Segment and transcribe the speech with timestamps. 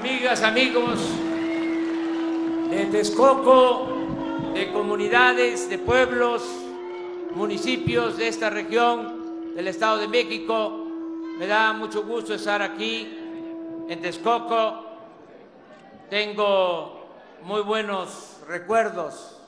[0.00, 0.98] amigas, amigos
[2.70, 3.86] de Texcoco,
[4.54, 6.42] de comunidades, de pueblos,
[7.34, 10.86] municipios de esta región del Estado de México.
[11.36, 13.14] Me da mucho gusto estar aquí
[13.90, 14.86] en Texcoco.
[16.08, 17.04] Tengo
[17.42, 19.38] muy buenos recuerdos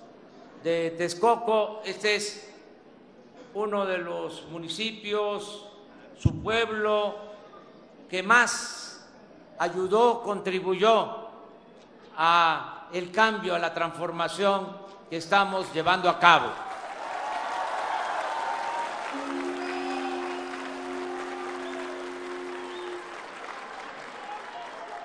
[0.63, 1.81] de Texcoco.
[1.83, 2.53] Este es
[3.55, 5.67] uno de los municipios,
[6.19, 7.17] su pueblo,
[8.11, 8.92] que más
[9.59, 11.29] ayudó, contribuyó
[12.17, 14.77] a el cambio, a la transformación
[15.09, 16.51] que estamos llevando a cabo.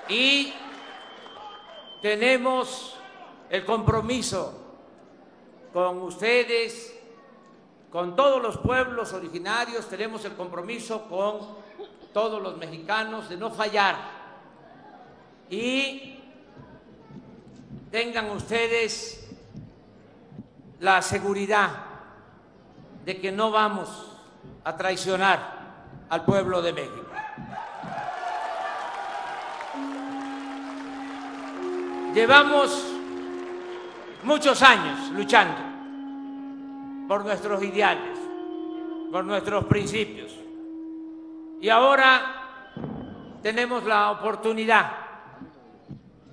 [0.08, 0.54] Y
[2.00, 2.96] tenemos
[3.50, 4.54] el compromiso
[5.72, 6.98] con ustedes,
[7.90, 11.40] con todos los pueblos originarios, tenemos el compromiso con
[12.12, 14.17] todos los mexicanos de no fallar.
[15.50, 16.20] Y
[17.90, 19.30] tengan ustedes
[20.80, 21.70] la seguridad
[23.04, 23.88] de que no vamos
[24.64, 25.58] a traicionar
[26.10, 27.06] al pueblo de México.
[32.14, 32.84] Llevamos
[34.24, 35.56] muchos años luchando
[37.06, 38.18] por nuestros ideales,
[39.10, 40.34] por nuestros principios.
[41.60, 42.74] Y ahora
[43.42, 45.07] tenemos la oportunidad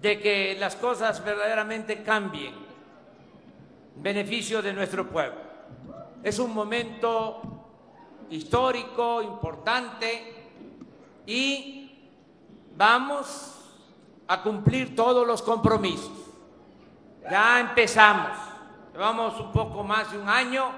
[0.05, 2.53] de que las cosas verdaderamente cambien
[3.95, 5.41] en beneficio de nuestro pueblo.
[6.21, 7.41] Es un momento
[8.29, 10.51] histórico, importante,
[11.25, 12.07] y
[12.77, 13.55] vamos
[14.27, 16.11] a cumplir todos los compromisos.
[17.27, 18.37] Ya empezamos,
[18.93, 20.69] llevamos un poco más de un año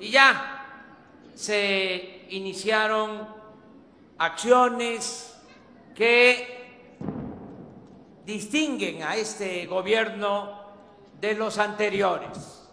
[0.00, 0.88] y ya
[1.36, 3.28] se iniciaron
[4.18, 5.40] acciones
[5.94, 6.59] que
[8.30, 10.52] distinguen a este gobierno
[11.20, 12.68] de los anteriores.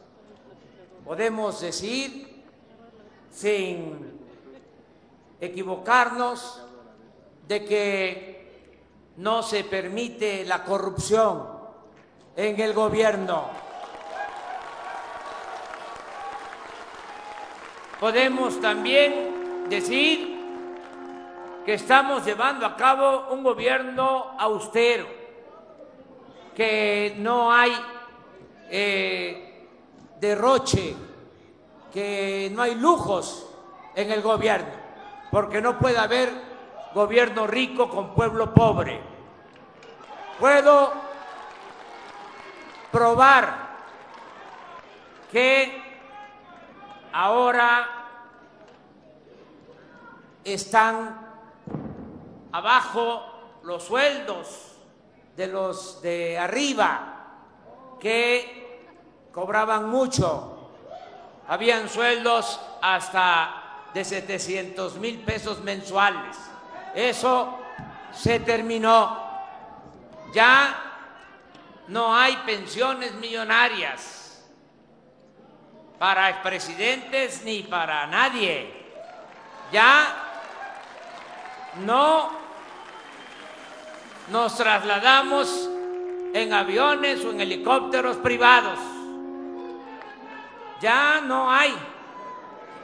[1.04, 2.44] Podemos decir,
[3.32, 4.20] sin
[5.42, 6.62] equivocarnos,
[7.48, 8.70] de que
[9.18, 11.48] no se permite la corrupción
[12.36, 13.46] en el gobierno.
[18.00, 20.38] Podemos también decir
[21.66, 25.27] que estamos llevando a cabo un gobierno austero,
[26.58, 27.72] que no hay
[28.72, 29.70] eh,
[30.20, 30.96] derroche,
[31.94, 33.48] que no hay lujos
[33.94, 34.74] en el gobierno,
[35.30, 36.32] porque no puede haber
[36.96, 39.00] gobierno rico con pueblo pobre.
[40.40, 40.94] Puedo
[42.92, 43.78] probar
[45.32, 45.80] que
[47.14, 47.88] ahora
[50.44, 51.22] están
[52.52, 54.77] abajo los sueldos
[55.38, 57.14] de los de arriba
[58.00, 58.90] que
[59.32, 60.72] cobraban mucho.
[61.48, 66.36] Habían sueldos hasta de 700 mil pesos mensuales.
[66.96, 67.60] Eso
[68.12, 69.26] se terminó.
[70.34, 70.84] Ya
[71.88, 74.44] no hay pensiones millonarias
[76.00, 78.74] para expresidentes ni para nadie.
[79.72, 80.16] Ya
[81.86, 82.47] no
[84.30, 85.70] nos trasladamos
[86.34, 88.80] en aviones o en helicópteros privados.
[90.82, 91.74] Ya no hay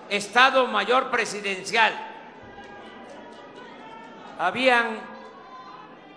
[0.10, 2.12] Estado Mayor Presidencial
[4.40, 5.00] habían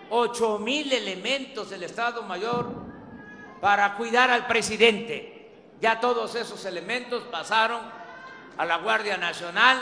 [0.09, 2.69] ocho mil elementos del Estado Mayor
[3.61, 5.51] para cuidar al presidente.
[5.79, 7.81] Ya todos esos elementos pasaron
[8.57, 9.77] a la Guardia Nacional,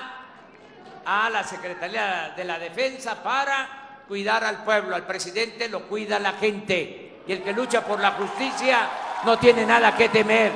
[1.05, 4.95] a la Secretaría de la Defensa para cuidar al pueblo.
[4.95, 8.89] Al presidente lo cuida la gente y el que lucha por la justicia
[9.25, 10.51] no tiene nada que temer.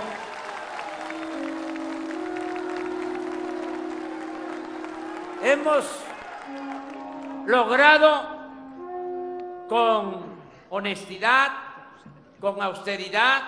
[5.42, 5.86] Hemos
[7.46, 8.40] logrado
[9.68, 10.40] con
[10.70, 11.52] honestidad,
[12.40, 13.42] con austeridad,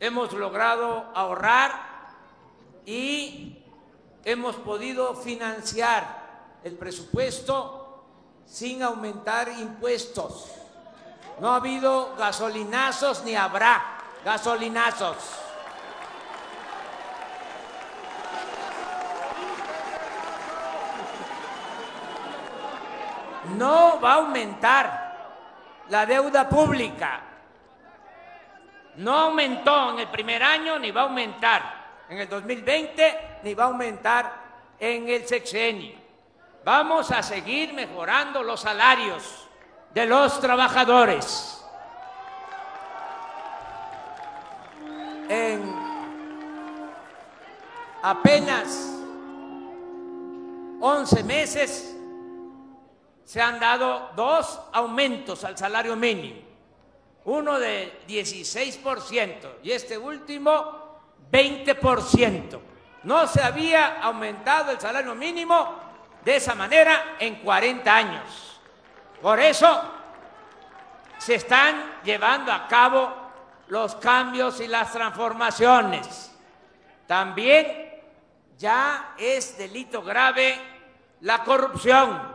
[0.00, 1.72] hemos logrado ahorrar
[2.84, 3.58] y
[4.24, 7.75] hemos podido financiar el presupuesto
[8.46, 10.52] sin aumentar impuestos.
[11.40, 13.82] No ha habido gasolinazos ni habrá
[14.24, 15.16] gasolinazos.
[23.54, 25.16] no va a aumentar
[25.88, 27.20] la deuda pública.
[28.96, 33.64] No aumentó en el primer año, ni va a aumentar en el 2020, ni va
[33.64, 34.32] a aumentar
[34.78, 36.05] en el sexenio.
[36.66, 39.46] Vamos a seguir mejorando los salarios
[39.94, 41.64] de los trabajadores.
[45.28, 45.62] En
[48.02, 48.98] apenas
[50.80, 51.96] 11 meses
[53.24, 56.40] se han dado dos aumentos al salario mínimo,
[57.26, 60.98] uno de 16% y este último
[61.30, 62.60] 20%.
[63.04, 65.85] No se había aumentado el salario mínimo
[66.26, 68.60] de esa manera en 40 años.
[69.22, 69.80] Por eso
[71.18, 73.14] se están llevando a cabo
[73.68, 76.34] los cambios y las transformaciones.
[77.06, 78.02] También
[78.58, 80.58] ya es delito grave
[81.20, 82.34] la corrupción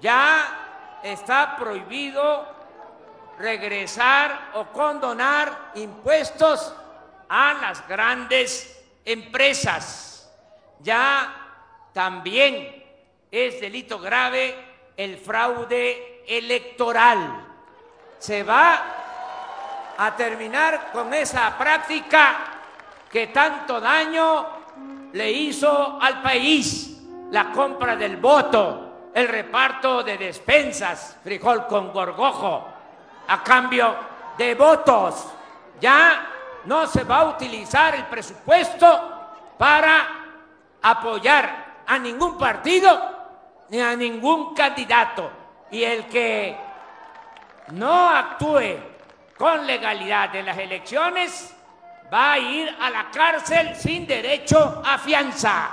[0.00, 2.46] ya está prohibido
[3.40, 6.72] regresar o condonar impuestos
[7.28, 10.32] a las grandes empresas.
[10.78, 11.34] Ya
[11.92, 12.75] también
[13.44, 14.54] es delito grave
[14.96, 17.44] el fraude electoral.
[18.18, 18.82] Se va
[19.98, 22.36] a terminar con esa práctica
[23.10, 24.46] que tanto daño
[25.12, 26.98] le hizo al país,
[27.30, 28.86] la compra del voto
[29.16, 32.68] el reparto de despensas, frijol con gorgojo,
[33.26, 33.96] a cambio
[34.36, 35.28] de votos.
[35.80, 36.26] Ya
[36.66, 38.86] no se va a utilizar el presupuesto
[39.56, 40.06] para
[40.82, 43.15] apoyar a ningún partido
[43.68, 45.30] ni a ningún candidato.
[45.70, 46.56] Y el que
[47.72, 48.78] no actúe
[49.36, 51.54] con legalidad en las elecciones
[52.12, 55.70] va a ir a la cárcel sin derecho a fianza.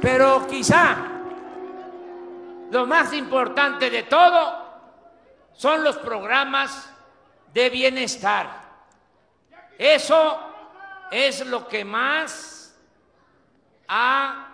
[0.00, 0.96] Pero quizá
[2.70, 4.70] lo más importante de todo
[5.52, 6.90] son los programas
[7.52, 8.59] de bienestar.
[9.80, 10.38] Eso
[11.10, 12.78] es lo que más
[13.88, 14.48] ha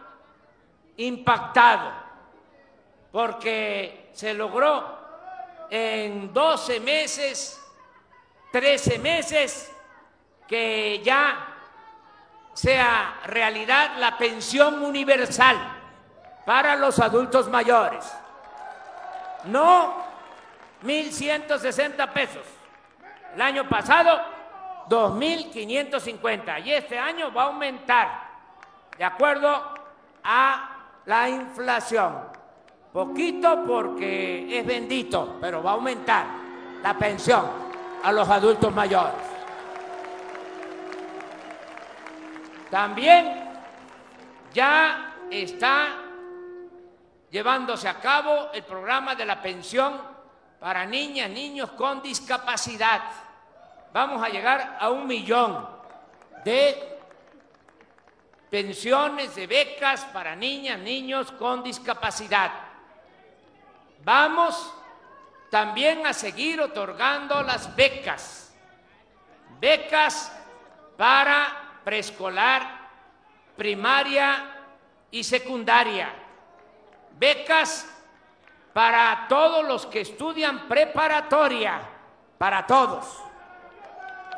[0.98, 1.90] impactado,
[3.10, 7.60] porque se logró en 12 meses,
[8.52, 9.72] 13 meses,
[10.46, 11.56] que ya
[12.54, 15.56] sea realidad la pensión universal
[16.44, 18.08] para los adultos mayores.
[19.46, 20.04] No
[20.84, 22.46] 1.160 pesos.
[23.34, 24.35] El año pasado,
[24.88, 26.64] 2.550.
[26.64, 28.26] Y este año va a aumentar
[28.96, 29.74] de acuerdo
[30.24, 30.70] a
[31.04, 32.14] la inflación.
[32.92, 36.26] Poquito porque es bendito, pero va a aumentar
[36.82, 37.44] la pensión
[38.02, 39.36] a los adultos mayores.
[42.70, 43.50] También
[44.52, 45.88] ya está
[47.30, 50.00] llevándose a cabo el programa de la pensión
[50.58, 53.02] para niñas, niños con discapacidad.
[53.92, 55.68] Vamos a llegar a un millón
[56.44, 56.98] de
[58.50, 62.50] pensiones, de becas para niñas, niños con discapacidad.
[64.04, 64.72] Vamos
[65.50, 68.54] también a seguir otorgando las becas,
[69.60, 70.32] becas
[70.96, 72.88] para preescolar,
[73.56, 74.56] primaria
[75.10, 76.12] y secundaria.
[77.18, 77.88] Becas
[78.72, 81.80] para todos los que estudian preparatoria,
[82.38, 83.25] para todos.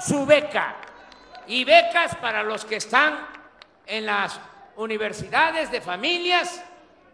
[0.01, 0.77] Su beca.
[1.47, 3.27] Y becas para los que están
[3.87, 4.39] en las
[4.77, 6.63] universidades de familias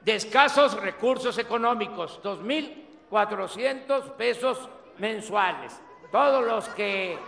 [0.04, 5.80] de escasos recursos económicos, 2.400 pesos mensuales.
[6.12, 7.18] Todos los que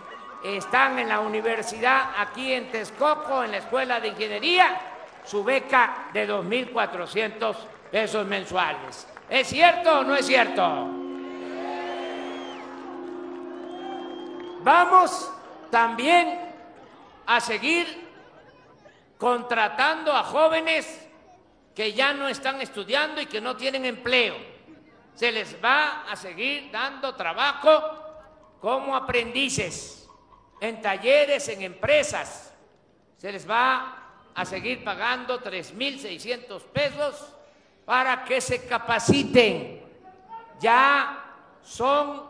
[0.43, 4.79] están en la universidad aquí en Texcoco, en la Escuela de Ingeniería,
[5.25, 7.55] su beca de 2.400
[7.91, 9.07] pesos mensuales.
[9.29, 10.87] ¿Es cierto o no es cierto?
[14.61, 15.31] Vamos
[15.69, 16.39] también
[17.25, 18.07] a seguir
[19.17, 21.07] contratando a jóvenes
[21.75, 24.35] que ya no están estudiando y que no tienen empleo.
[25.13, 27.81] Se les va a seguir dando trabajo
[28.61, 30.07] como aprendices
[30.59, 32.53] en talleres, en empresas.
[33.17, 37.33] Se les va a seguir pagando 3.600 pesos
[37.85, 39.83] para que se capaciten.
[40.59, 41.23] Ya
[41.63, 42.23] son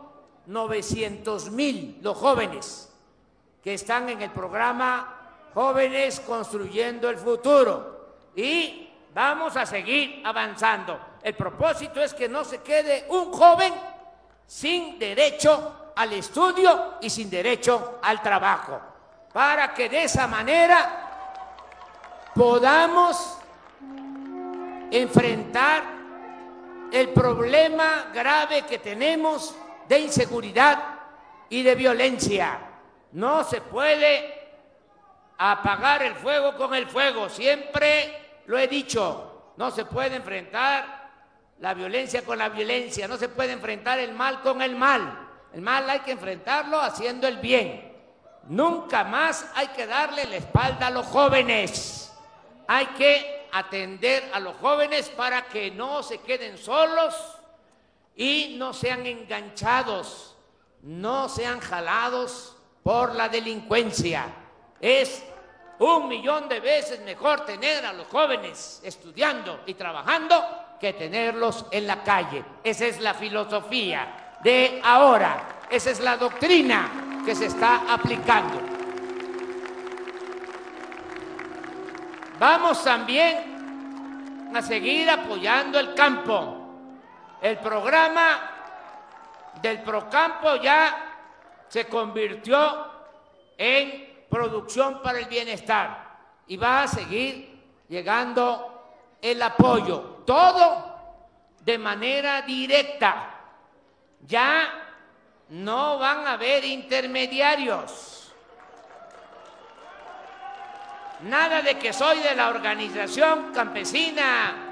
[0.46, 2.87] 900 mil los jóvenes
[3.68, 5.14] que están en el programa
[5.52, 8.30] Jóvenes Construyendo el Futuro.
[8.34, 10.98] Y vamos a seguir avanzando.
[11.22, 13.74] El propósito es que no se quede un joven
[14.46, 18.80] sin derecho al estudio y sin derecho al trabajo,
[19.34, 23.36] para que de esa manera podamos
[24.90, 25.82] enfrentar
[26.90, 29.54] el problema grave que tenemos
[29.86, 30.82] de inseguridad
[31.50, 32.60] y de violencia.
[33.12, 34.38] No se puede
[35.38, 37.28] apagar el fuego con el fuego.
[37.28, 40.98] Siempre lo he dicho, no se puede enfrentar
[41.60, 45.26] la violencia con la violencia, no se puede enfrentar el mal con el mal.
[45.52, 47.96] El mal hay que enfrentarlo haciendo el bien.
[48.48, 52.12] Nunca más hay que darle la espalda a los jóvenes.
[52.66, 57.14] Hay que atender a los jóvenes para que no se queden solos
[58.14, 60.36] y no sean enganchados,
[60.82, 62.57] no sean jalados
[62.88, 64.24] por la delincuencia.
[64.80, 65.22] Es
[65.78, 70.42] un millón de veces mejor tener a los jóvenes estudiando y trabajando
[70.80, 72.42] que tenerlos en la calle.
[72.64, 78.58] Esa es la filosofía de ahora, esa es la doctrina que se está aplicando.
[82.38, 86.56] Vamos también a seguir apoyando el campo.
[87.42, 88.50] El programa
[89.60, 91.07] del Procampo ya
[91.68, 92.86] se convirtió
[93.56, 97.58] en producción para el bienestar y va a seguir
[97.88, 98.78] llegando
[99.20, 100.94] el apoyo, todo
[101.64, 103.34] de manera directa.
[104.26, 104.68] Ya
[105.50, 108.32] no van a haber intermediarios.
[111.22, 114.64] Nada de que soy de la organización campesina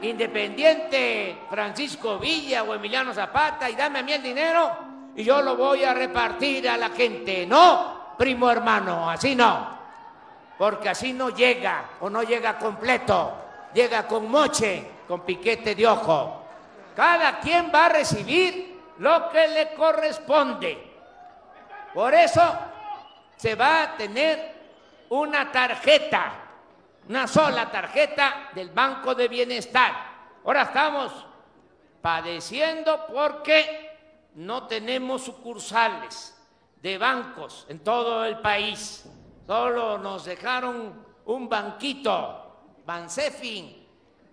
[0.00, 4.85] independiente Francisco Villa o Emiliano Zapata y dame a mí el dinero
[5.16, 7.46] y yo lo voy a repartir a la gente.
[7.46, 9.76] No, primo hermano, así no.
[10.56, 13.46] Porque así no llega o no llega completo
[13.76, 16.42] llega con moche, con piquete de ojo.
[16.96, 20.82] Cada quien va a recibir lo que le corresponde.
[21.92, 22.42] Por eso
[23.36, 24.54] se va a tener
[25.10, 26.32] una tarjeta,
[27.06, 29.92] una sola tarjeta del Banco de Bienestar.
[30.42, 31.12] Ahora estamos
[32.00, 33.85] padeciendo porque
[34.36, 36.36] no tenemos sucursales
[36.82, 39.04] de bancos en todo el país.
[39.46, 42.42] Solo nos dejaron un banquito
[42.84, 43.84] Bansefin,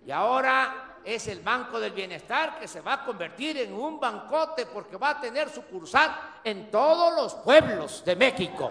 [0.06, 4.66] y ahora es el Banco del Bienestar que se va a convertir en un bancote
[4.66, 8.70] porque va a tener sucursal en todos los pueblos de México.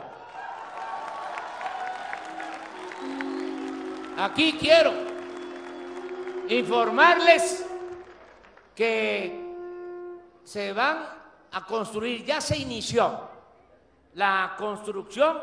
[4.17, 4.93] Aquí quiero
[6.47, 7.65] informarles
[8.75, 9.43] que
[10.43, 11.12] se van
[11.53, 13.29] a construir, ya se inició
[14.15, 15.39] la construcción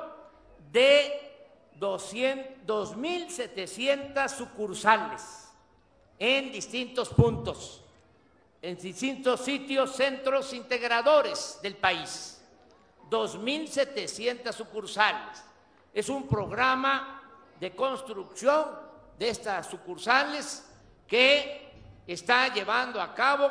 [0.71, 1.49] de
[1.79, 5.49] 2.700 sucursales
[6.19, 7.83] en distintos puntos,
[8.61, 12.37] en distintos sitios, centros integradores del país.
[13.09, 15.43] 2.700 sucursales.
[15.93, 17.21] Es un programa
[17.59, 18.67] de construcción
[19.19, 20.65] de estas sucursales
[21.07, 21.73] que
[22.07, 23.51] está llevando a cabo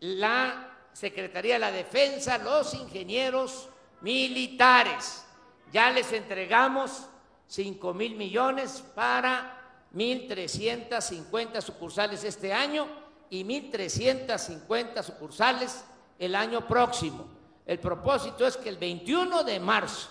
[0.00, 0.67] la
[0.98, 3.68] Secretaría de la Defensa, los ingenieros
[4.00, 5.24] militares
[5.72, 7.06] ya les entregamos
[7.46, 12.88] 5 mil millones para 1.350 sucursales este año
[13.30, 15.84] y 1.350 sucursales
[16.18, 17.28] el año próximo.
[17.64, 20.08] El propósito es que el 21 de marzo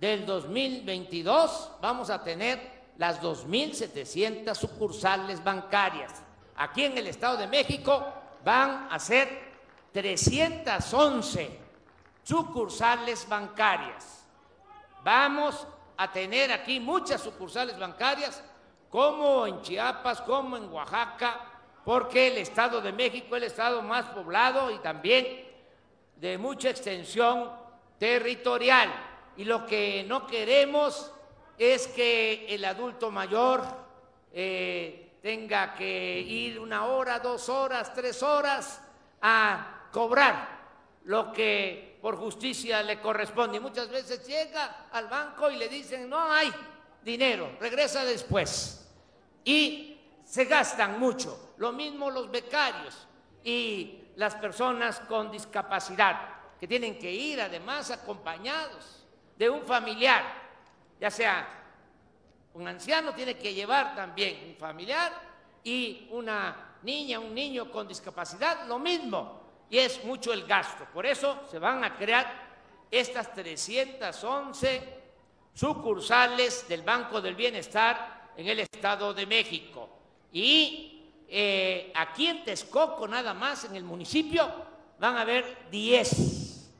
[0.00, 2.60] del 2022 vamos a tener
[2.96, 6.14] las 2.700 sucursales bancarias.
[6.56, 8.02] Aquí en el Estado de México
[8.42, 9.53] van a ser
[9.94, 11.56] 311
[12.24, 14.24] sucursales bancarias.
[15.04, 15.64] Vamos
[15.96, 18.42] a tener aquí muchas sucursales bancarias,
[18.90, 21.40] como en Chiapas, como en Oaxaca,
[21.84, 25.46] porque el Estado de México es el Estado más poblado y también
[26.16, 27.52] de mucha extensión
[27.96, 28.92] territorial.
[29.36, 31.12] Y lo que no queremos
[31.56, 33.62] es que el adulto mayor
[34.32, 38.80] eh, tenga que ir una hora, dos horas, tres horas
[39.22, 40.48] a cobrar
[41.04, 43.58] lo que por justicia le corresponde.
[43.58, 46.52] Y muchas veces llega al banco y le dicen, no hay
[47.04, 48.90] dinero, regresa después.
[49.44, 51.54] Y se gastan mucho.
[51.58, 53.06] Lo mismo los becarios
[53.44, 59.04] y las personas con discapacidad, que tienen que ir además acompañados
[59.36, 60.24] de un familiar,
[61.00, 61.46] ya sea
[62.54, 65.12] un anciano tiene que llevar también un familiar
[65.62, 69.43] y una niña, un niño con discapacidad, lo mismo
[69.74, 70.84] y es mucho el gasto.
[70.94, 72.32] Por eso se van a crear
[72.88, 75.02] estas 311
[75.52, 79.88] sucursales del Banco del Bienestar en el Estado de México.
[80.32, 84.48] Y eh, aquí en Texcoco, nada más, en el municipio,
[85.00, 86.70] van a haber 10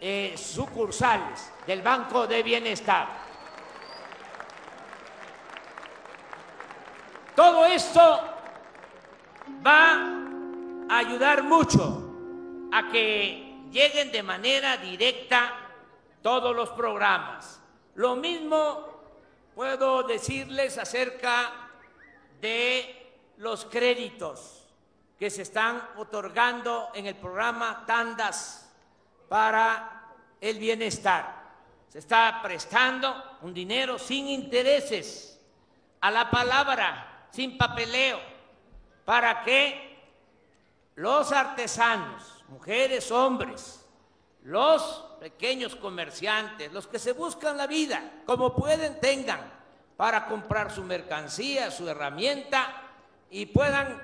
[0.00, 3.06] eh, sucursales del Banco de Bienestar.
[7.36, 8.20] Todo esto
[9.64, 10.24] va
[10.88, 12.07] ayudar mucho
[12.72, 15.54] a que lleguen de manera directa
[16.22, 17.60] todos los programas.
[17.94, 18.86] Lo mismo
[19.54, 21.52] puedo decirles acerca
[22.40, 24.66] de los créditos
[25.18, 28.70] que se están otorgando en el programa Tandas
[29.28, 31.38] para el bienestar.
[31.88, 35.40] Se está prestando un dinero sin intereses
[36.00, 38.20] a la palabra, sin papeleo,
[39.04, 39.88] para que
[40.94, 43.84] los artesanos, mujeres, hombres,
[44.44, 49.40] los pequeños comerciantes, los que se buscan la vida, como pueden, tengan
[49.96, 52.82] para comprar su mercancía, su herramienta
[53.30, 54.00] y puedan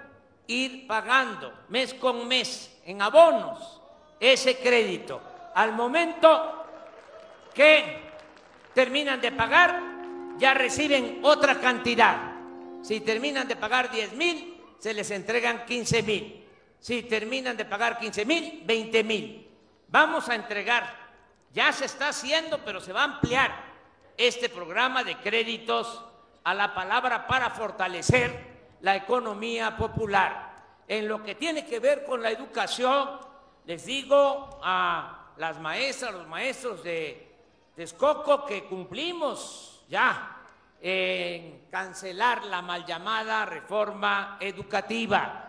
[0.47, 3.81] ir pagando mes con mes en abonos
[4.21, 5.21] ese crédito.
[5.55, 6.65] Al momento
[7.55, 8.03] que
[8.75, 9.81] terminan de pagar,
[10.39, 12.33] ya reciben otra cantidad.
[12.83, 16.44] Si terminan de pagar 10 mil, se les entregan 15 mil.
[16.85, 19.49] Si terminan de pagar 15 mil, 20 mil.
[19.88, 20.85] Vamos a entregar
[21.50, 23.50] ya se está haciendo, pero se va a ampliar
[24.19, 26.05] este programa de créditos
[26.43, 30.53] a la palabra para fortalecer la economía popular.
[30.87, 33.19] En lo que tiene que ver con la educación,
[33.64, 37.35] les digo a las maestras, los maestros de
[37.75, 40.37] Texcoco que cumplimos ya
[40.83, 45.44] en cancelar la mal llamada reforma educativa.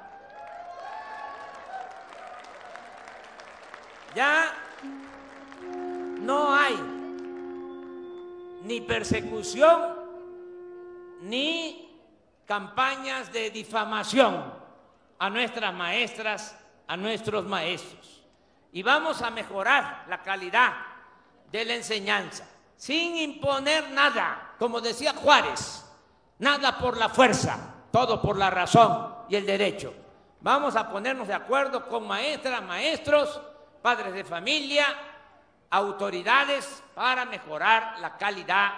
[4.16, 4.54] Ya
[6.22, 6.76] no hay
[8.64, 9.94] ni persecución
[11.22, 12.00] ni
[12.46, 14.54] campañas de difamación
[15.20, 16.58] a nuestras maestras,
[16.88, 18.24] a nuestros maestros.
[18.72, 20.74] Y vamos a mejorar la calidad
[21.52, 25.86] de la enseñanza, sin imponer nada, como decía Juárez,
[26.40, 27.58] nada por la fuerza,
[27.92, 29.94] todo por la razón y el derecho.
[30.40, 33.42] Vamos a ponernos de acuerdo con maestras, maestros,
[33.86, 34.88] padres de familia,
[35.70, 38.72] autoridades para mejorar la calidad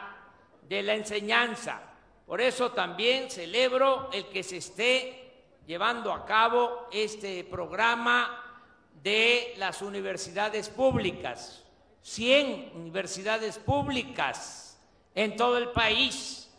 [0.68, 1.80] de la enseñanza.
[2.26, 5.32] Por eso también celebro el que se esté
[5.66, 8.68] llevando a cabo este programa
[9.02, 11.64] de las universidades públicas,
[12.02, 14.78] 100 universidades públicas
[15.16, 16.54] en todo el país.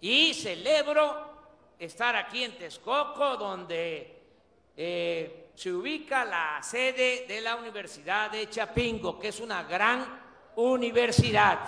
[0.00, 1.34] Y celebro
[1.78, 4.22] estar aquí en Texcoco, donde
[4.74, 10.04] eh, se ubica la sede de la Universidad de Chapingo, que es una gran
[10.56, 11.60] universidad.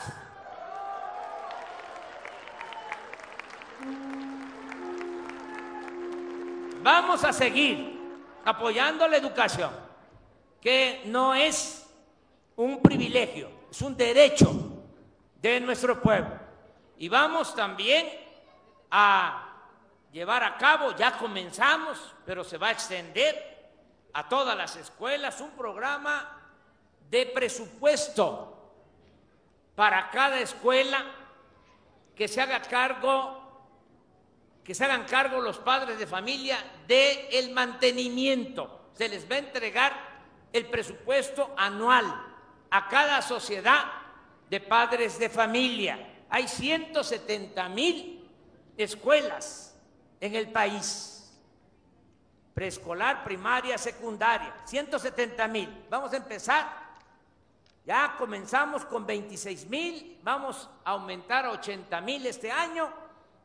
[6.83, 7.99] Vamos a seguir
[8.45, 9.71] apoyando la educación,
[10.61, 11.89] que no es
[12.57, 14.53] un privilegio, es un derecho
[15.41, 16.39] de nuestro pueblo.
[16.99, 18.09] Y vamos también
[18.91, 19.47] a
[20.13, 23.56] llevar a cabo, ya comenzamos, pero se va a extender
[24.17, 26.41] a todas las escuelas un programa
[27.11, 28.73] de presupuesto
[29.75, 31.05] para cada escuela
[32.15, 33.43] que se haga cargo
[34.65, 38.89] que se hagan cargo los padres de familia del el mantenimiento.
[38.95, 39.93] Se les va a entregar
[40.51, 42.07] el presupuesto anual
[42.71, 43.85] a cada sociedad
[44.49, 46.25] de padres de familia.
[46.31, 48.29] Hay 170 mil
[48.77, 49.79] escuelas
[50.21, 51.16] en el país
[52.57, 55.85] preescolar, primaria, secundaria, 170 mil.
[55.91, 56.67] Vamos a empezar,
[57.85, 62.91] ya comenzamos con 26 mil, vamos a aumentar a 80 mil este año,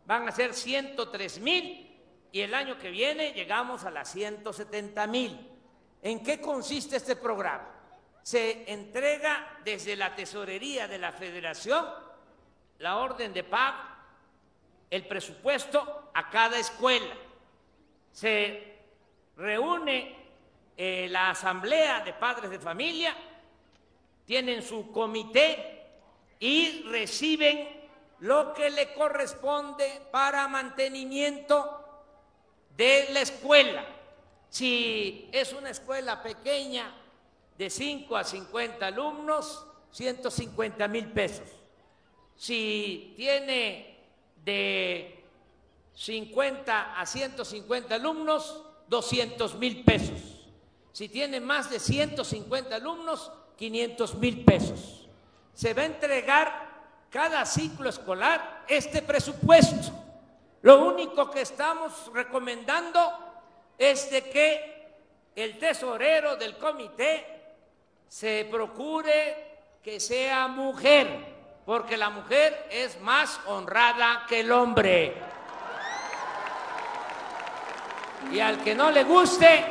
[0.06, 1.94] van a ser 103 mil
[2.32, 5.46] y el año que viene llegamos a las 170 mil.
[6.02, 7.68] ¿En qué consiste este programa?
[8.24, 11.86] Se entrega desde la tesorería de la federación
[12.80, 13.78] la orden de pago,
[14.90, 17.14] el presupuesto a cada escuela.
[18.14, 18.71] Se
[19.42, 20.16] reúne
[20.78, 23.16] eh, la asamblea de padres de familia,
[24.26, 25.82] tienen su comité
[26.40, 27.68] y reciben
[28.20, 31.82] lo que le corresponde para mantenimiento
[32.78, 33.84] de la escuela.
[34.50, 36.94] Si es una escuela pequeña
[37.58, 41.48] de 5 a 50 alumnos, 150 mil pesos.
[42.36, 43.98] Si tiene
[44.44, 45.24] de
[45.96, 50.20] 50 a 150 alumnos, 200 mil pesos.
[50.92, 55.08] Si tiene más de 150 alumnos, 500 mil pesos.
[55.54, 56.70] Se va a entregar
[57.10, 59.94] cada ciclo escolar este presupuesto.
[60.62, 63.00] Lo único que estamos recomendando
[63.78, 64.94] es de que
[65.38, 67.26] el tesorero del comité
[68.10, 69.52] se procure
[69.82, 71.08] que sea mujer,
[71.66, 75.16] porque la mujer es más honrada que el hombre.
[78.30, 79.66] Y al que no le guste,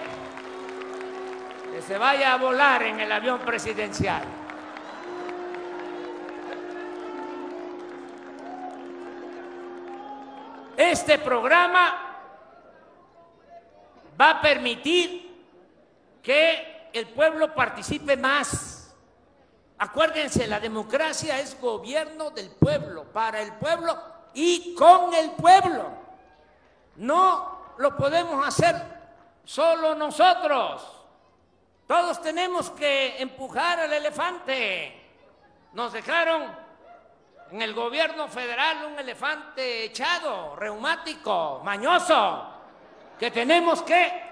[1.73, 4.23] que se vaya a volar en el avión presidencial.
[10.77, 12.11] Este programa
[14.21, 15.31] va a permitir
[16.23, 18.95] que el pueblo participe más.
[19.79, 23.99] Acuérdense, la democracia es gobierno del pueblo, para el pueblo
[24.35, 25.91] y con el pueblo.
[26.97, 28.77] No lo podemos hacer
[29.43, 30.83] solo nosotros.
[31.87, 35.03] Todos tenemos que empujar al elefante.
[35.73, 36.43] Nos dejaron
[37.51, 42.53] en el gobierno federal un elefante echado, reumático, mañoso,
[43.19, 44.29] que tenemos que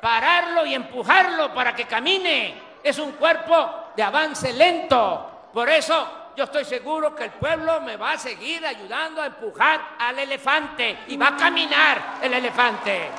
[0.00, 2.62] pararlo y empujarlo para que camine.
[2.84, 5.48] Es un cuerpo de avance lento.
[5.52, 9.96] Por eso yo estoy seguro que el pueblo me va a seguir ayudando a empujar
[9.98, 13.10] al elefante y va a caminar el elefante.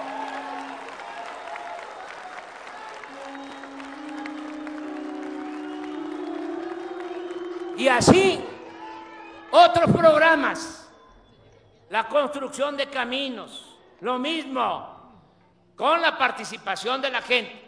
[7.77, 8.43] Y así
[9.51, 10.89] otros programas,
[11.89, 14.93] la construcción de caminos, lo mismo,
[15.75, 17.61] con la participación de la gente.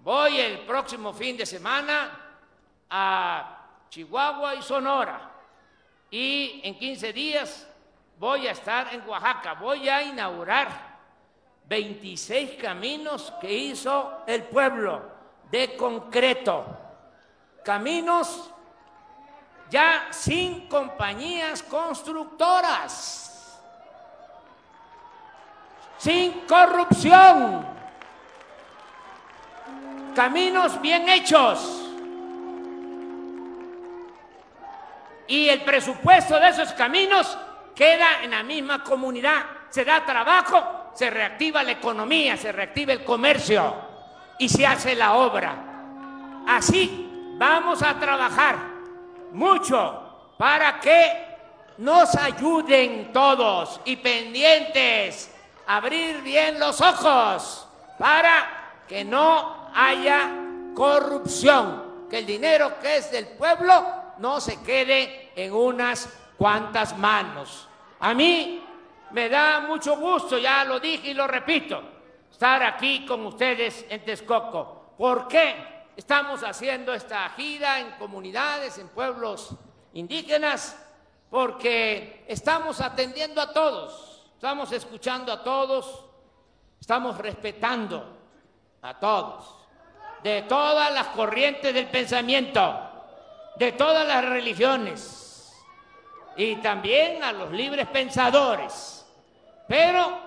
[0.00, 2.10] Voy el próximo fin de semana
[2.90, 3.55] a
[3.90, 5.30] Chihuahua y Sonora
[6.10, 7.66] y en 15 días
[8.18, 9.54] voy a estar en Oaxaca.
[9.54, 10.96] Voy a inaugurar
[11.68, 15.02] 26 caminos que hizo el pueblo
[15.50, 16.64] de concreto.
[17.64, 18.50] Caminos
[19.68, 23.60] ya sin compañías constructoras,
[25.98, 27.66] sin corrupción,
[30.14, 31.85] caminos bien hechos.
[35.28, 37.36] Y el presupuesto de esos caminos
[37.74, 39.44] queda en la misma comunidad.
[39.70, 43.74] Se da trabajo, se reactiva la economía, se reactiva el comercio
[44.38, 45.54] y se hace la obra.
[46.46, 48.56] Así vamos a trabajar
[49.32, 51.26] mucho para que
[51.78, 55.30] nos ayuden todos y pendientes,
[55.66, 60.30] abrir bien los ojos para que no haya
[60.74, 67.68] corrupción, que el dinero que es del pueblo no se quede en unas cuantas manos.
[68.00, 68.64] A mí
[69.10, 71.82] me da mucho gusto, ya lo dije y lo repito,
[72.30, 74.94] estar aquí con ustedes en Texcoco.
[74.98, 75.86] ¿Por qué?
[75.96, 79.50] Estamos haciendo esta gira en comunidades, en pueblos
[79.94, 80.82] indígenas,
[81.30, 86.04] porque estamos atendiendo a todos, estamos escuchando a todos,
[86.78, 88.16] estamos respetando
[88.82, 89.54] a todos,
[90.22, 92.85] de todas las corrientes del pensamiento,
[93.58, 95.52] de todas las religiones
[96.36, 99.06] y también a los libres pensadores,
[99.66, 100.18] pero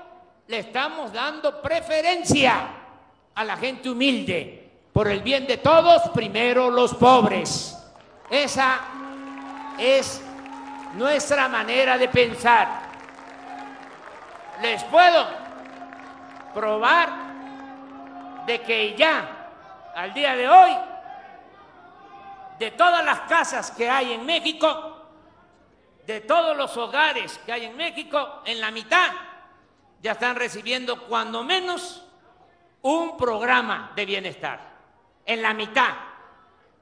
[0.48, 2.68] le estamos dando preferencia
[3.36, 7.78] a la gente humilde por el bien de todos, primero los pobres.
[8.30, 8.80] Esa
[9.78, 10.22] es
[10.96, 12.68] nuestra manera de pensar.
[14.62, 15.28] Les puedo
[16.54, 17.10] probar
[18.46, 20.72] de que ya, al día de hoy,
[22.60, 24.98] de todas las casas que hay en México,
[26.06, 29.12] de todos los hogares que hay en México, en la mitad
[30.02, 32.04] ya están recibiendo cuando menos
[32.82, 34.70] un programa de bienestar.
[35.26, 35.94] En la mitad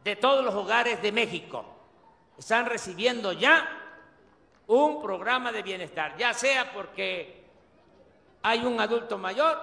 [0.03, 1.65] de todos los hogares de México
[2.37, 3.67] están recibiendo ya
[4.67, 7.45] un programa de bienestar, ya sea porque
[8.43, 9.59] hay un adulto mayor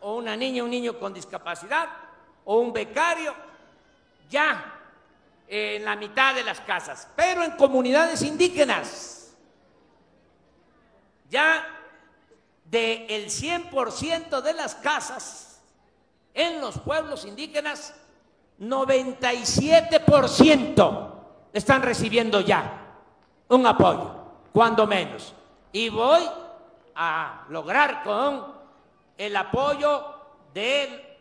[0.00, 1.88] o una niña, un niño con discapacidad
[2.44, 3.34] o un becario,
[4.28, 4.75] ya
[5.48, 9.36] en la mitad de las casas, pero en comunidades indígenas,
[11.30, 11.64] ya
[12.64, 15.60] del el 100% de las casas
[16.34, 17.94] en los pueblos indígenas
[18.60, 21.12] 97%
[21.52, 22.82] están recibiendo ya
[23.48, 24.14] un apoyo,
[24.52, 25.34] cuando menos.
[25.72, 26.22] Y voy
[26.94, 28.54] a lograr con
[29.16, 30.14] el apoyo
[30.52, 31.18] de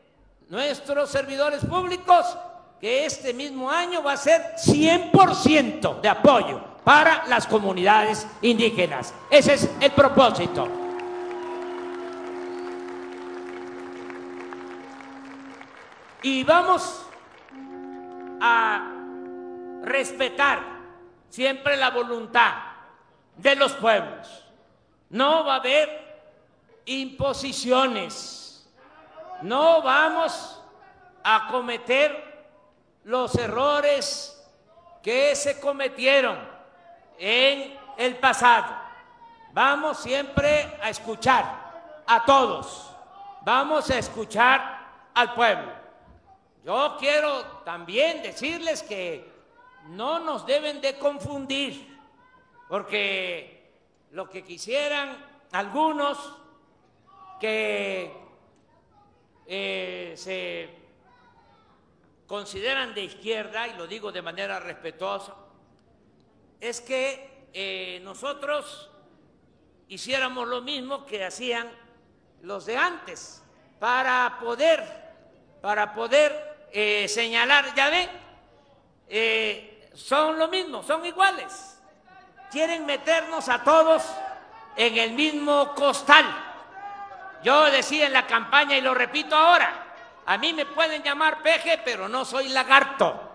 [0.49, 2.38] nuestros servidores públicos
[2.86, 9.12] que este mismo año va a ser 100% de apoyo para las comunidades indígenas.
[9.32, 10.67] Ese es el propósito.
[16.21, 17.08] Y vamos
[18.39, 18.88] a
[19.82, 20.60] respetar
[21.30, 22.54] siempre la voluntad
[23.36, 24.45] de los pueblos.
[25.10, 25.89] No va a haber
[26.86, 28.69] imposiciones.
[29.41, 30.62] No vamos
[31.24, 32.35] a cometer
[33.06, 34.44] los errores
[35.02, 36.38] que se cometieron
[37.18, 38.76] en el pasado.
[39.54, 42.91] Vamos siempre a escuchar a todos.
[43.41, 45.72] Vamos a escuchar al pueblo.
[46.65, 49.32] Yo quiero también decirles que
[49.89, 52.00] no nos deben de confundir,
[52.68, 53.72] porque
[54.12, 55.15] lo que quisieran
[55.52, 56.18] algunos
[57.39, 58.12] que
[59.46, 60.85] eh, se
[62.27, 65.35] consideran de izquierda, y lo digo de manera respetuosa,
[66.59, 68.89] es que eh, nosotros
[69.88, 71.69] hiciéramos lo mismo que hacían
[72.41, 73.43] los de antes
[73.79, 74.83] para poder,
[75.61, 78.09] para poder eh, señalar, ya ven,
[79.07, 81.79] eh, son lo mismo, son iguales.
[82.51, 84.03] Quieren meternos a todos
[84.75, 86.25] en el mismo costal.
[87.43, 89.85] Yo decía en la campaña y lo repito ahora,
[90.27, 93.31] a mí me pueden llamar peje, pero no soy lagarto.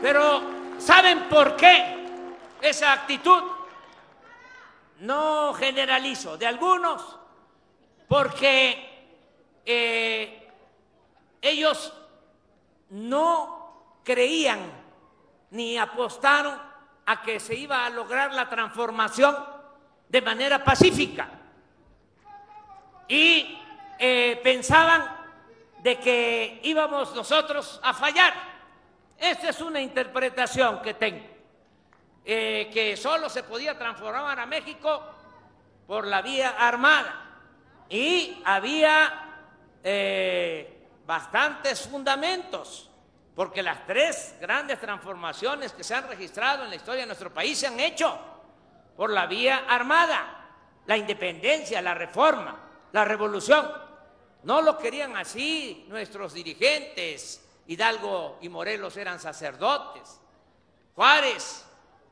[0.00, 0.42] Pero
[0.78, 2.24] ¿saben por qué
[2.62, 3.42] esa actitud?
[5.00, 7.18] No generalizo, de algunos,
[8.06, 9.08] porque
[9.66, 10.48] eh,
[11.42, 11.92] ellos
[12.90, 14.60] no creían
[15.50, 16.56] ni apostaron
[17.06, 19.36] a que se iba a lograr la transformación
[20.08, 21.39] de manera pacífica
[23.10, 23.58] y
[23.98, 25.04] eh, pensaban
[25.82, 28.32] de que íbamos nosotros a fallar.
[29.18, 31.26] Esta es una interpretación que tengo,
[32.24, 35.04] eh, que solo se podía transformar a México
[35.88, 37.26] por la vía armada.
[37.88, 39.24] Y había
[39.82, 42.88] eh, bastantes fundamentos,
[43.34, 47.58] porque las tres grandes transformaciones que se han registrado en la historia de nuestro país
[47.58, 48.16] se han hecho
[48.96, 50.46] por la vía armada,
[50.86, 53.70] la independencia, la reforma, la revolución.
[54.42, 57.46] No lo querían así nuestros dirigentes.
[57.66, 60.20] Hidalgo y Morelos eran sacerdotes.
[60.94, 61.64] Juárez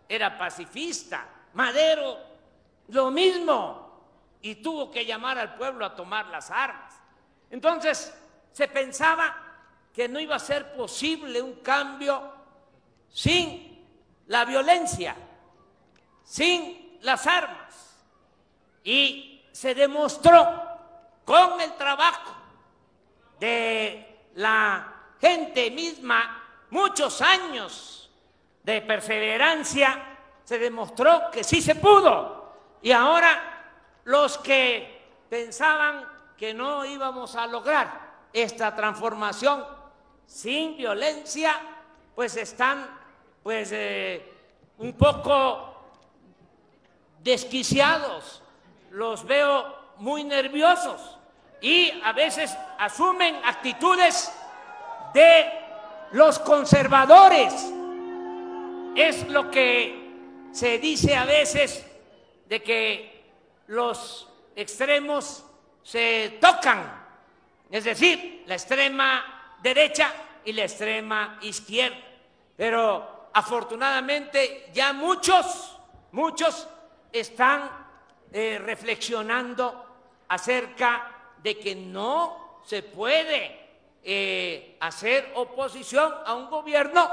[0.08, 1.26] era pacifista.
[1.54, 2.18] Madero
[2.88, 3.88] lo mismo.
[4.40, 6.94] Y tuvo que llamar al pueblo a tomar las armas.
[7.50, 8.14] Entonces
[8.52, 9.36] se pensaba
[9.92, 12.32] que no iba a ser posible un cambio
[13.10, 13.84] sin
[14.26, 15.16] la violencia,
[16.22, 17.96] sin las armas.
[18.84, 20.67] Y se demostró
[21.28, 22.34] con el trabajo
[23.38, 28.10] de la gente misma, muchos años
[28.62, 32.54] de perseverancia, se demostró que sí se pudo.
[32.80, 33.62] Y ahora
[34.04, 39.66] los que pensaban que no íbamos a lograr esta transformación
[40.24, 41.60] sin violencia,
[42.14, 42.88] pues están
[43.42, 44.32] pues eh,
[44.78, 45.74] un poco
[47.20, 48.42] desquiciados,
[48.92, 51.17] los veo muy nerviosos
[51.60, 54.32] y a veces asumen actitudes
[55.12, 55.50] de
[56.12, 57.52] los conservadores.
[58.94, 60.08] Es lo que
[60.52, 61.84] se dice a veces
[62.46, 63.24] de que
[63.68, 65.44] los extremos
[65.82, 67.06] se tocan,
[67.70, 70.12] es decir, la extrema derecha
[70.44, 71.98] y la extrema izquierda.
[72.56, 75.78] Pero afortunadamente ya muchos,
[76.12, 76.68] muchos
[77.12, 77.70] están
[78.32, 79.86] eh, reflexionando
[80.28, 83.68] acerca de que no se puede
[84.02, 87.08] eh, hacer oposición a un gobierno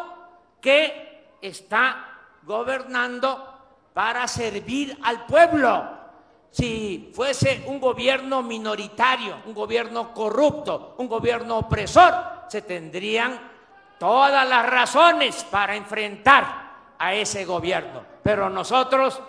[0.62, 3.54] que está gobernando
[3.94, 5.96] para servir al pueblo.
[6.52, 12.14] Si fuese un gobierno minoritario, un gobierno corrupto, un gobierno opresor,
[12.48, 13.40] se tendrían
[14.00, 16.66] todas las razones para enfrentar
[16.98, 18.04] a ese gobierno.
[18.24, 19.22] Pero nosotros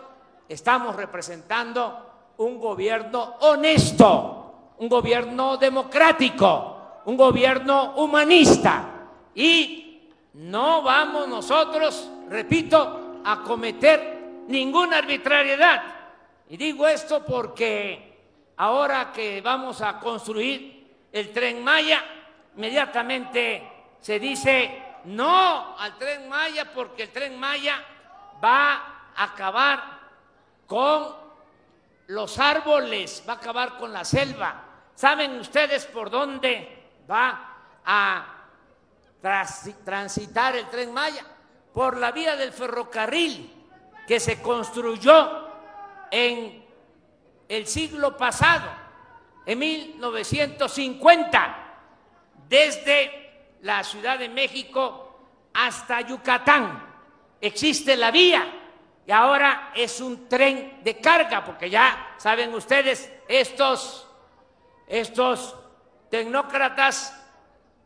[0.49, 4.46] estamos representando un gobierno honesto,
[4.79, 8.85] un gobierno democrático, un gobierno humanista.
[9.35, 15.83] Y no vamos nosotros, repito, a cometer ninguna arbitrariedad.
[16.49, 22.03] Y digo esto porque ahora que vamos a construir el tren Maya,
[22.55, 27.83] inmediatamente se dice no al tren Maya porque el tren Maya
[28.43, 28.75] va
[29.15, 30.01] a acabar
[30.67, 31.15] con
[32.09, 34.66] los árboles, va a acabar con la selva,
[34.97, 37.55] ¿Saben ustedes por dónde va
[37.85, 38.27] a
[39.85, 41.23] transitar el tren Maya?
[41.75, 43.53] Por la vía del ferrocarril
[44.09, 45.49] que se construyó
[46.11, 46.65] en
[47.47, 48.71] el siglo pasado,
[49.45, 51.57] en 1950,
[52.49, 55.21] desde la Ciudad de México
[55.53, 56.85] hasta Yucatán.
[57.39, 58.51] Existe la vía
[59.07, 64.06] y ahora es un tren de carga, porque ya saben ustedes, estos
[64.87, 65.57] estos
[66.11, 67.15] tecnócratas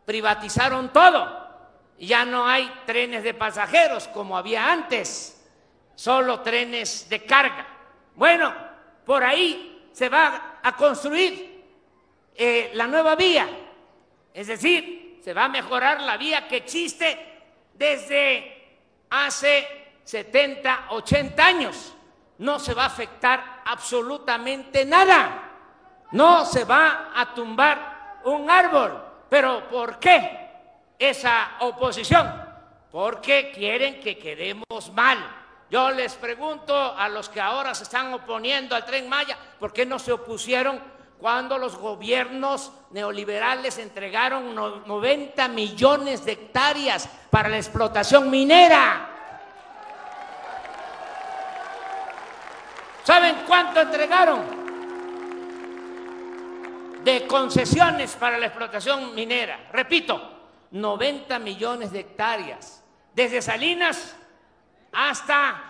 [0.04, 1.38] privatizaron todo.
[1.98, 5.46] Ya no hay trenes de pasajeros como había antes,
[5.94, 7.66] solo trenes de carga.
[8.14, 8.54] Bueno,
[9.04, 11.64] por ahí se va a construir
[12.34, 13.48] eh, la nueva vía,
[14.32, 17.18] es decir, se va a mejorar la vía que existe
[17.74, 18.78] desde
[19.10, 19.66] hace
[20.04, 21.94] 70, 80 años.
[22.38, 25.49] No se va a afectar absolutamente nada.
[26.12, 29.02] No se va a tumbar un árbol.
[29.28, 30.50] Pero ¿por qué
[30.98, 32.48] esa oposición?
[32.90, 35.18] Porque quieren que quedemos mal.
[35.70, 39.86] Yo les pregunto a los que ahora se están oponiendo al tren Maya, ¿por qué
[39.86, 40.80] no se opusieron
[41.20, 49.08] cuando los gobiernos neoliberales entregaron 90 millones de hectáreas para la explotación minera?
[53.04, 54.59] ¿Saben cuánto entregaron?
[57.04, 59.68] De concesiones para la explotación minera.
[59.72, 60.38] Repito,
[60.70, 62.84] 90 millones de hectáreas,
[63.14, 64.16] desde Salinas
[64.92, 65.64] hasta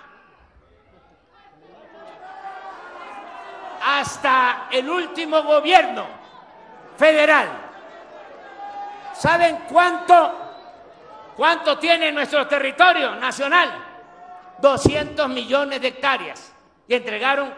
[3.83, 6.07] hasta el último gobierno
[6.99, 7.49] federal.
[9.15, 10.37] ¿Saben cuánto
[11.37, 13.87] cuánto tiene nuestro territorio nacional?
[14.59, 16.53] 200 millones de hectáreas
[16.87, 17.55] y entregaron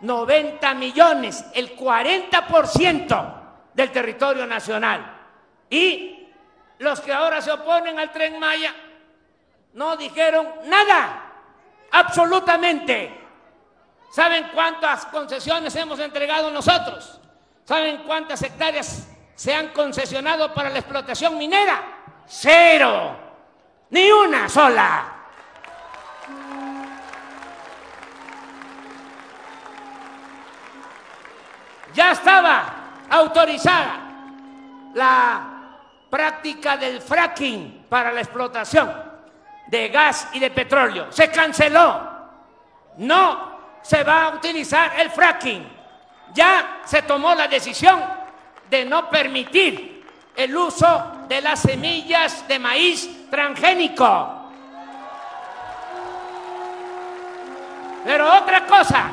[0.00, 3.34] 90 millones, el 40%
[3.74, 5.18] del territorio nacional.
[5.68, 6.28] Y
[6.78, 8.74] los que ahora se oponen al tren Maya
[9.74, 11.22] no dijeron nada,
[11.90, 13.18] absolutamente.
[14.10, 17.20] ¿Saben cuántas concesiones hemos entregado nosotros?
[17.64, 22.24] ¿Saben cuántas hectáreas se han concesionado para la explotación minera?
[22.26, 23.16] Cero,
[23.90, 25.19] ni una sola.
[31.94, 32.74] Ya estaba
[33.08, 34.00] autorizada
[34.94, 35.42] la
[36.08, 38.92] práctica del fracking para la explotación
[39.68, 41.06] de gas y de petróleo.
[41.10, 42.10] Se canceló.
[42.98, 43.50] No
[43.82, 45.66] se va a utilizar el fracking.
[46.34, 48.02] Ya se tomó la decisión
[48.68, 50.04] de no permitir
[50.36, 54.36] el uso de las semillas de maíz transgénico.
[58.04, 59.10] Pero otra cosa,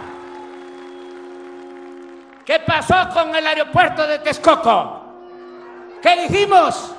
[2.47, 5.03] ¿Qué pasó con el aeropuerto de Texcoco?
[6.01, 6.93] ¿Qué dijimos?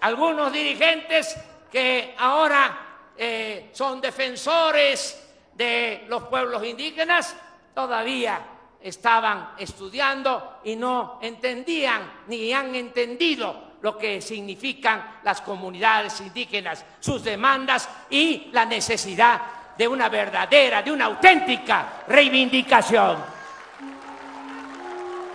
[0.00, 1.36] algunos dirigentes
[1.70, 7.36] que ahora eh, son defensores de los pueblos indígenas
[7.74, 8.40] todavía
[8.80, 17.22] estaban estudiando y no entendían ni han entendido lo que significan las comunidades indígenas, sus
[17.22, 19.40] demandas y la necesidad
[19.76, 23.18] de una verdadera, de una auténtica reivindicación.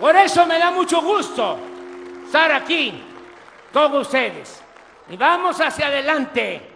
[0.00, 1.58] Por eso me da mucho gusto
[2.24, 3.02] estar aquí
[3.72, 4.62] con ustedes.
[5.10, 6.70] Y vamos hacia adelante.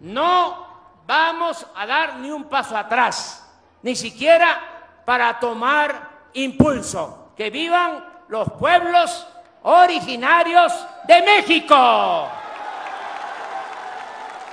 [0.00, 0.69] No
[1.10, 3.44] vamos a dar ni un paso atrás,
[3.82, 4.60] ni siquiera
[5.04, 7.32] para tomar impulso.
[7.36, 9.26] Que vivan los pueblos
[9.62, 10.72] originarios
[11.08, 12.28] de México.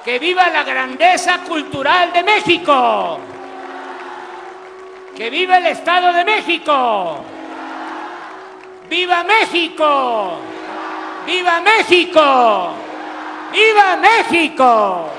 [0.04, 3.20] Que viva la grandeza cultural de México.
[5.16, 7.24] Que viva el Estado de México.
[8.90, 10.38] ¡Viva México!
[11.24, 12.72] ¡Viva México!
[13.52, 15.17] ¡Viva México!